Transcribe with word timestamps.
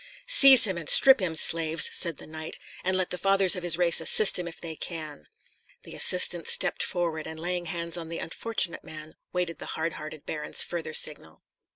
"Seize 0.25 0.63
him, 0.65 0.79
and 0.79 0.89
strip 0.89 1.19
him, 1.19 1.35
slaves!" 1.35 1.87
said 1.93 2.17
the 2.17 2.25
knight, 2.25 2.57
"and 2.83 2.97
let 2.97 3.11
the 3.11 3.19
fathers 3.19 3.55
of 3.55 3.61
his 3.61 3.77
race 3.77 4.01
assist 4.01 4.39
him 4.39 4.47
if 4.47 4.59
they 4.59 4.75
can." 4.75 5.27
The 5.83 5.93
assistants 5.93 6.51
stepped 6.51 6.81
forward, 6.81 7.27
and 7.27 7.39
laying 7.39 7.67
hands 7.67 7.97
on 7.97 8.09
the 8.09 8.17
unfortunate 8.17 8.83
man, 8.83 9.13
waited 9.31 9.59
the 9.59 9.75
hardhearted 9.77 10.25
baron's 10.25 10.63
further 10.63 10.95
signal. 10.95 11.43